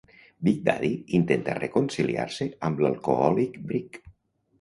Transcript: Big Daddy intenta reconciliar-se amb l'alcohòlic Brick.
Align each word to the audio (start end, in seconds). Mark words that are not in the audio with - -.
Big 0.45 0.61
Daddy 0.67 0.89
intenta 1.17 1.57
reconciliar-se 1.65 2.47
amb 2.71 2.81
l'alcohòlic 2.85 3.61
Brick. 3.73 4.01